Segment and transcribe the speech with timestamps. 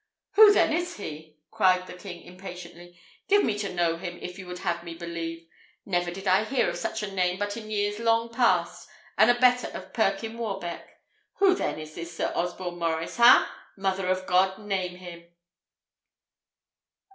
[0.31, 2.99] "Who then is he?" cried the king impatiently.
[3.27, 5.47] "Give me to know him, if you would have me believe.
[5.85, 9.67] Never did I hear of such a name but in years long past, an abettor
[9.77, 10.87] of Perkyn Warbeck.
[11.35, 13.47] Who then is this Sir Osborne Maurice ha?
[13.77, 14.57] Mother of God!
[14.57, 15.27] name him!"